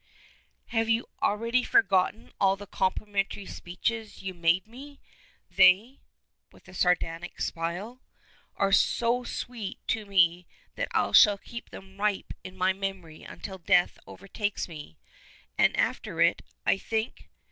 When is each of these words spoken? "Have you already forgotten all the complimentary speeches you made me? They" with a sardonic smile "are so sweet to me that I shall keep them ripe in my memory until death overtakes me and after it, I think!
"Have 0.69 0.89
you 0.89 1.05
already 1.21 1.61
forgotten 1.61 2.31
all 2.39 2.55
the 2.55 2.65
complimentary 2.65 3.45
speeches 3.45 4.23
you 4.23 4.33
made 4.33 4.65
me? 4.65 4.99
They" 5.51 5.99
with 6.51 6.67
a 6.67 6.73
sardonic 6.73 7.39
smile 7.39 8.01
"are 8.55 8.71
so 8.71 9.23
sweet 9.23 9.77
to 9.89 10.07
me 10.07 10.47
that 10.73 10.87
I 10.91 11.11
shall 11.11 11.37
keep 11.37 11.69
them 11.69 11.99
ripe 12.01 12.33
in 12.43 12.57
my 12.57 12.73
memory 12.73 13.21
until 13.21 13.59
death 13.59 13.99
overtakes 14.07 14.67
me 14.67 14.97
and 15.55 15.77
after 15.77 16.19
it, 16.19 16.41
I 16.65 16.79
think! 16.79 17.29